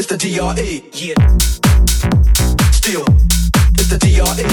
it's 0.00 0.08
the 0.08 0.16
DRE. 0.16 0.80
Still, 2.72 3.04
it's 3.76 3.88
the 3.90 3.98
DRE. 3.98 4.48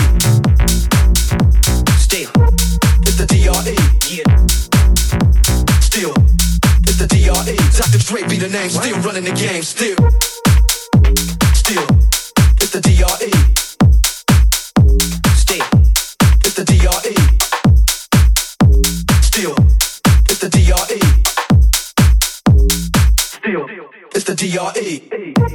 Still, 1.97 2.31
it's 3.03 3.15
the 3.15 3.25
DRE. 3.25 3.75
Still, 5.79 6.13
it's 6.83 6.97
the 6.97 7.07
DRE. 7.07 7.55
Dr. 7.77 7.99
Dre 7.99 8.27
be 8.27 8.35
the 8.35 8.49
name, 8.49 8.69
still 8.69 8.99
running 8.99 9.23
the 9.23 9.31
game. 9.31 9.63
Still, 9.63 9.95
still, 11.53 11.88
it's 12.59 12.71
the 12.71 12.81
DRE. 12.81 13.66
the 24.27 24.35
DRE. 24.35 25.46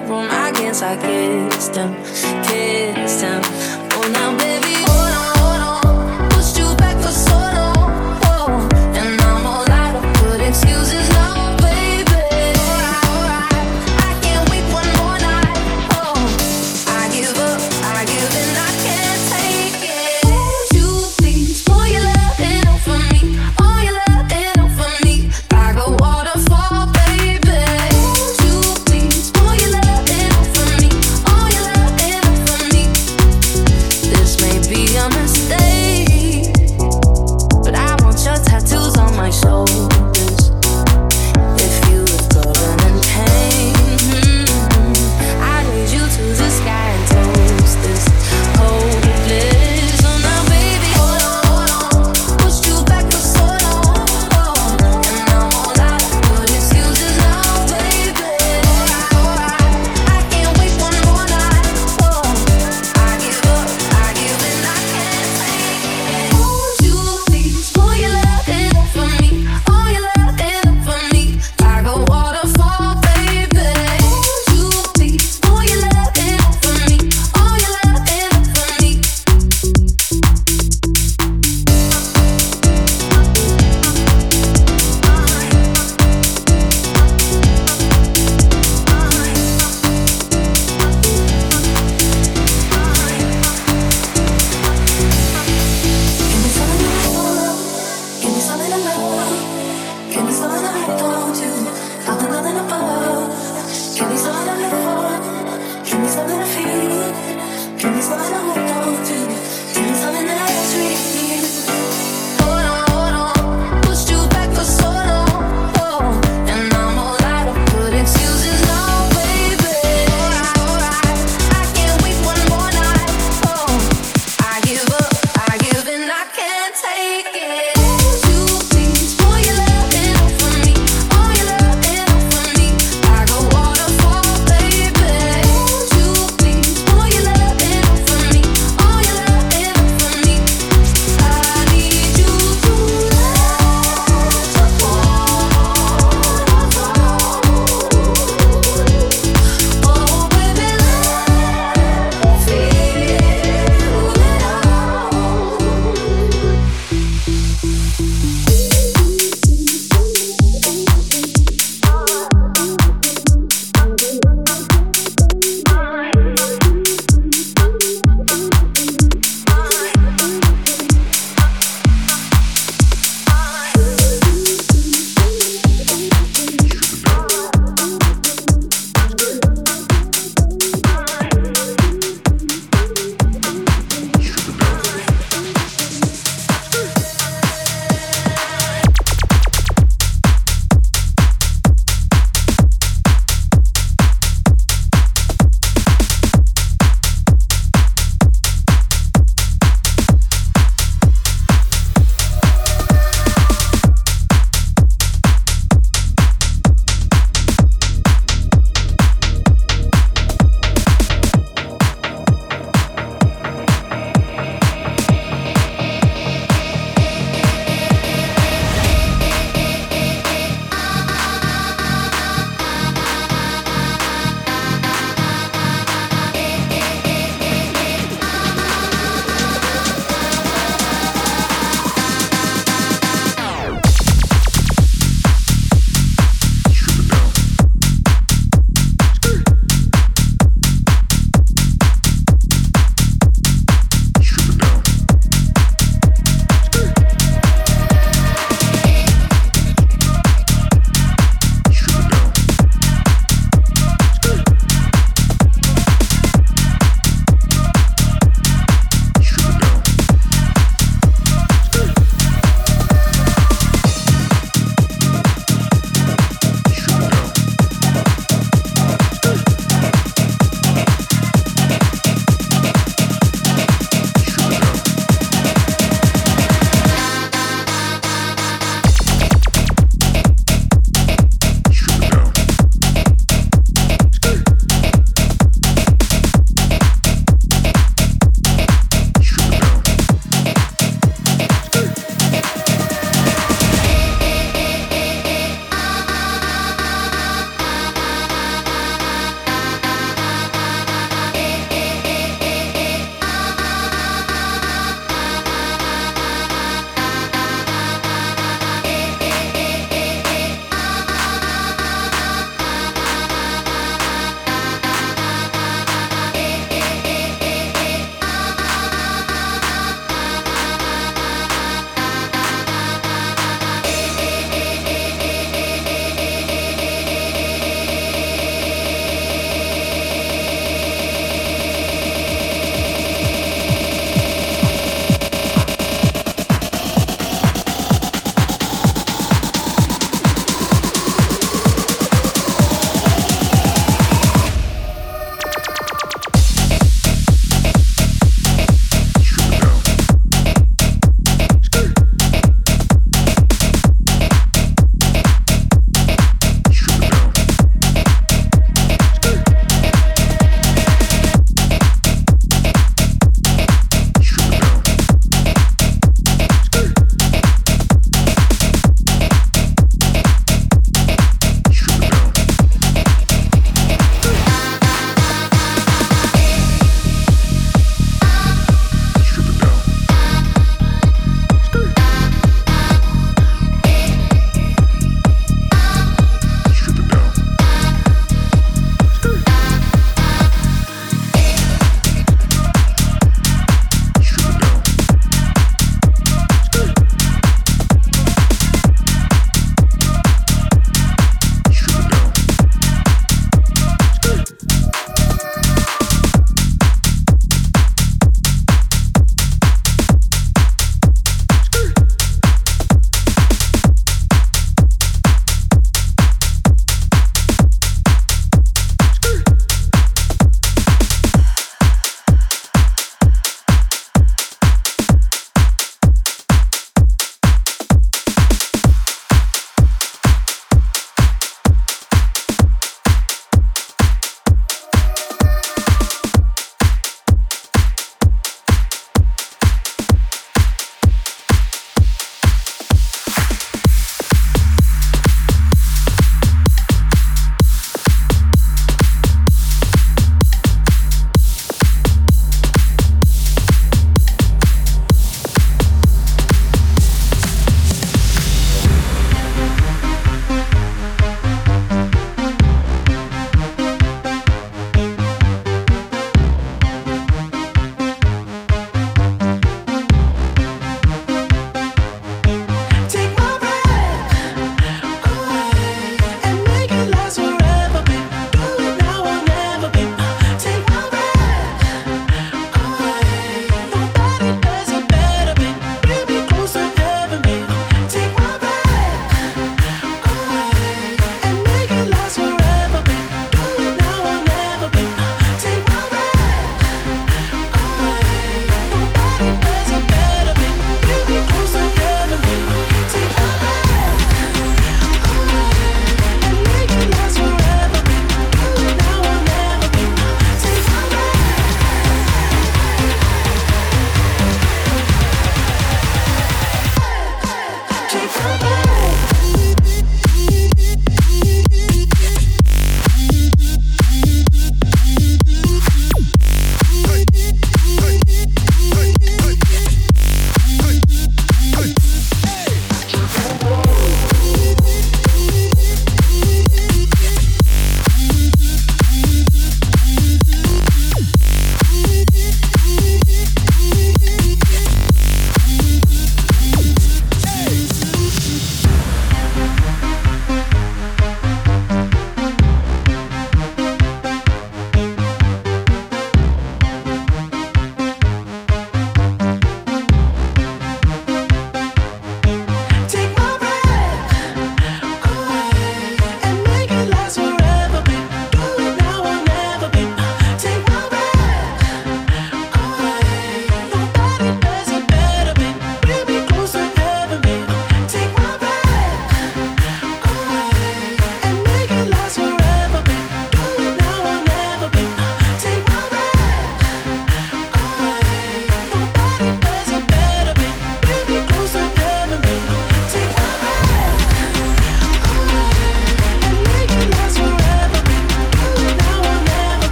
bedroom. 0.00 0.28
I 0.30 0.52
guess 0.52 0.82
I 0.82 0.96
kissed 0.96 1.76
him, 1.76 1.94
kissed 2.44 3.22
him. 3.22 3.40
Oh, 3.92 4.10
now. 4.12 4.47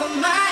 For 0.00 0.08
my 0.16 0.49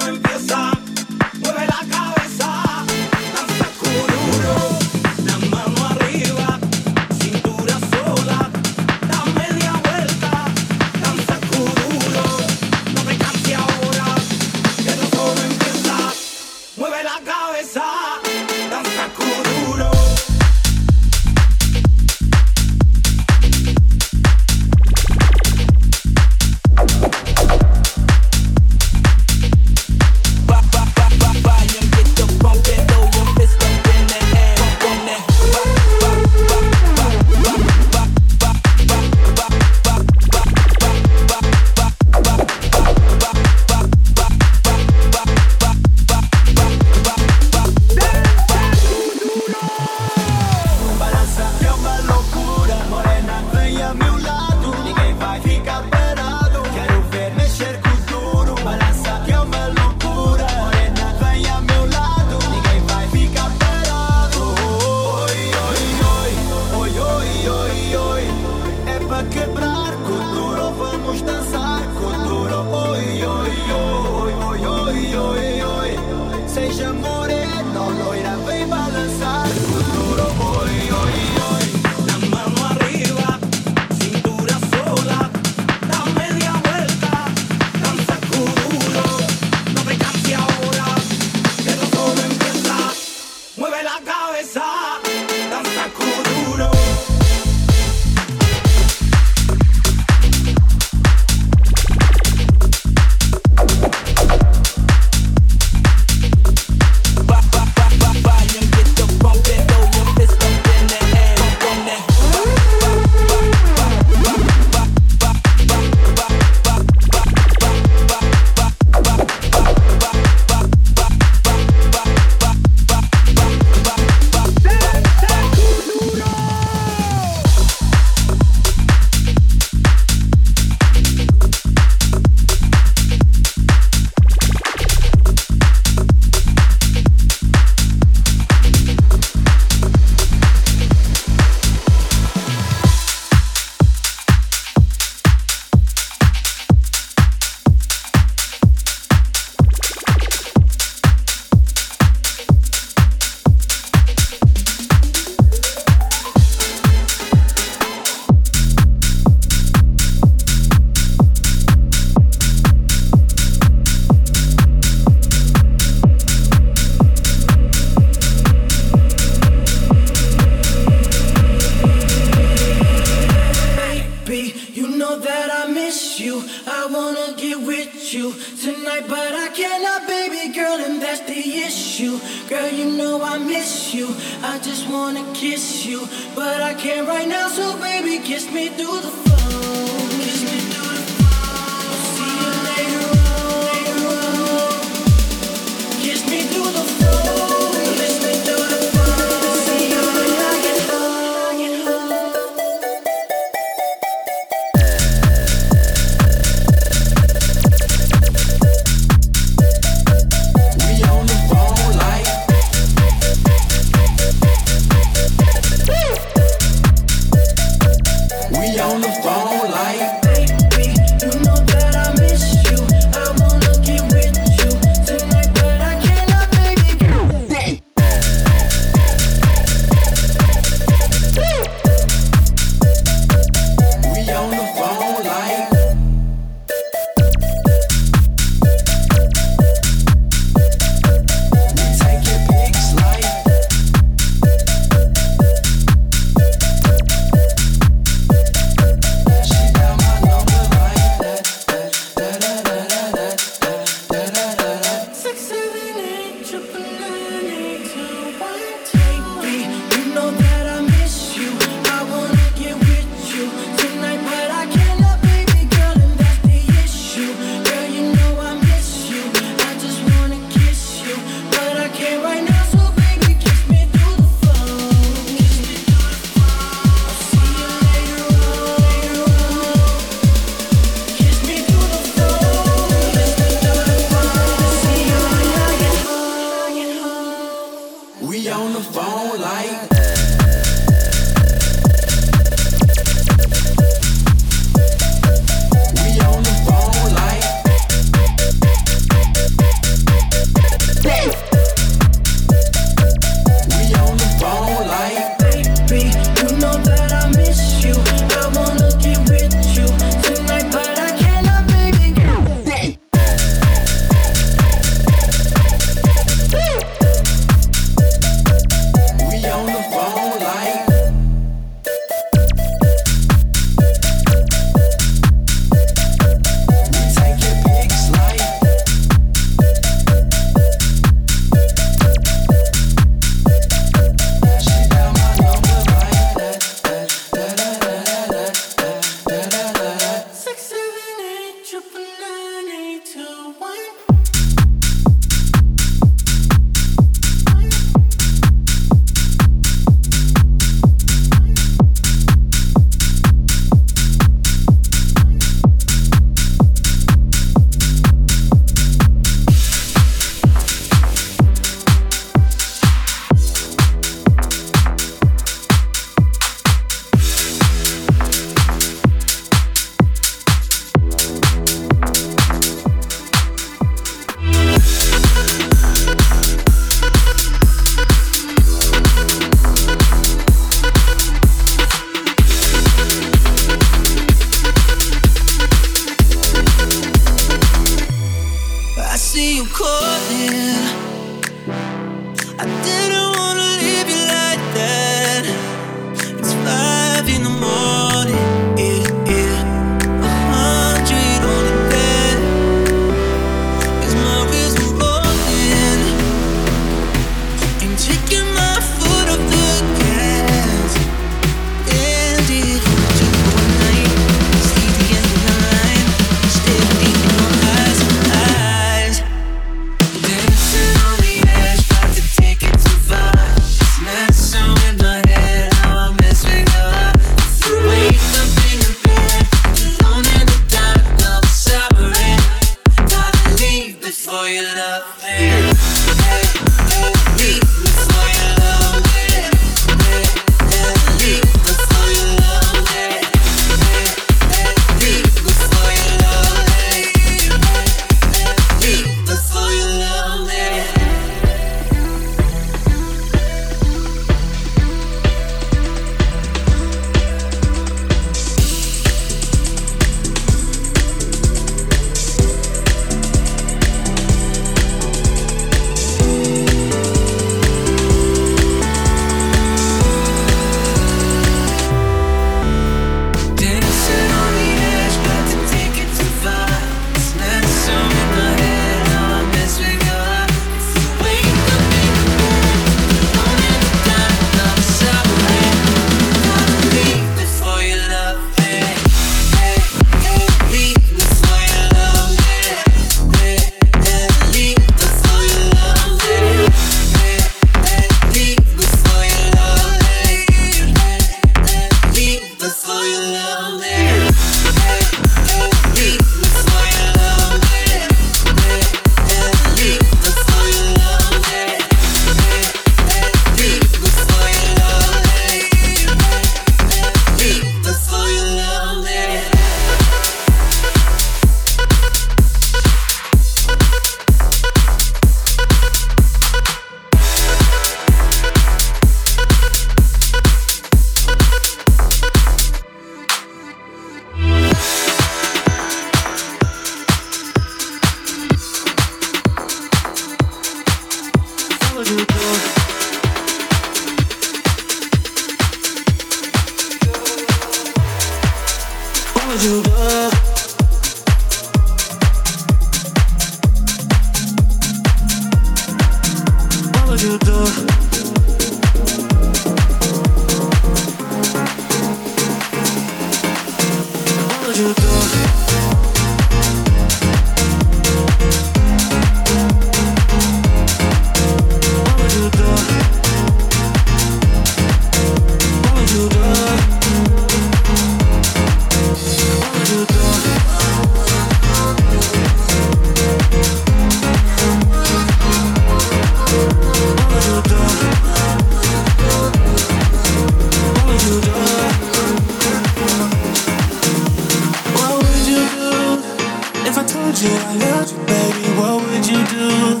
told 597.06 597.38
you 597.38 597.50
I 597.50 597.74
loved 597.74 598.10
you, 598.10 598.18
baby, 598.26 598.66
what 598.78 598.98
would 599.04 599.26
you 599.26 599.38
do? 599.46 600.00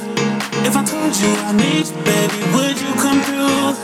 If 0.66 0.76
I 0.76 0.82
told 0.82 1.14
you 1.14 1.30
I 1.46 1.52
need 1.52 1.86
you, 1.86 1.98
baby, 2.02 2.40
would 2.52 2.76
you 2.82 2.92
come 2.98 3.20
through? 3.22 3.78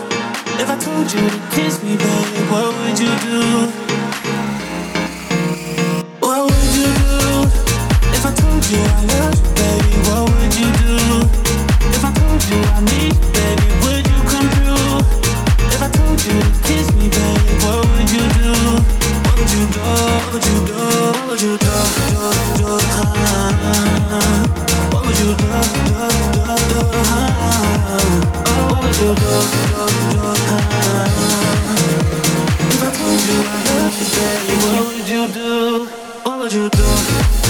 If 0.59 0.69
I 0.69 0.77
told 0.77 1.07
you 1.13 1.23
to 1.31 1.41
kiss 1.55 1.83
me, 1.85 1.97
baby, 1.97 2.39
what 2.51 2.75
would 2.75 2.99
you 2.99 3.13
do? 3.23 3.41
What 6.19 6.51
would 6.51 6.71
you 6.75 6.91
do? 6.99 7.17
If 8.11 8.27
I 8.27 8.33
told 8.35 8.63
you 8.67 8.83
I 8.83 9.03
loved 9.15 9.39
you, 9.39 9.51
baby, 9.55 9.95
what 10.09 10.23
would 10.27 10.53
you 10.59 10.69
do? 10.83 10.99
If 11.95 12.03
I 12.05 12.11
told 12.11 12.43
you 12.51 12.59
I 12.75 12.81
need 12.91 13.15
you, 13.15 13.29
baby, 13.39 13.69
would 13.87 14.05
you 14.13 14.19
come 14.33 14.49
through? 14.57 14.99
If 15.71 15.81
I 15.81 15.89
told 15.95 16.19
you 16.27 16.35
to 16.43 16.53
kiss 16.67 16.92
if 19.65 19.79
I 32.83 32.91
told 32.93 33.21
you 33.29 33.39
I 33.43 33.63
what 34.63 34.81
would 34.89 35.09
you 35.09 35.29
do? 35.29 35.87
What 36.25 36.39
would 36.39 36.53
you 36.53 36.69
do? 36.71 37.42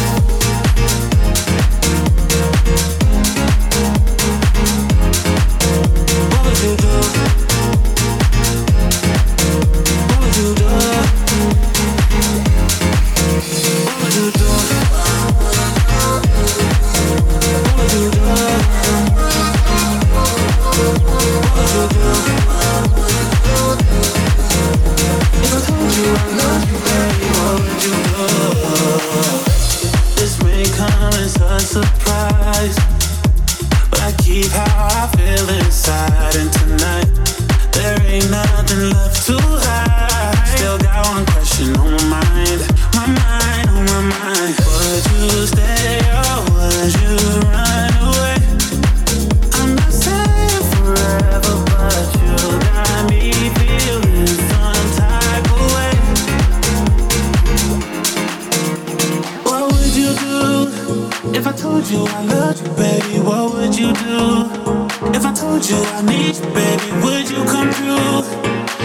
you 65.72 65.80
I 65.96 66.02
need 66.02 66.36
you, 66.36 66.48
baby, 66.52 66.88
would 67.02 67.26
you 67.32 67.40
come 67.48 67.70
through? 67.72 68.20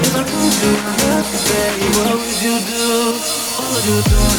If 0.00 0.14
I 0.16 0.22
told 0.30 0.54
you 0.60 0.72
I 0.80 0.94
love 1.04 1.28
you, 1.32 1.40
baby, 1.48 1.86
what 1.96 2.14
would 2.20 2.38
you 2.46 2.56
do? 2.70 2.84
What 3.56 3.66
would 3.72 3.84
you 3.84 3.98
do? 4.08 4.33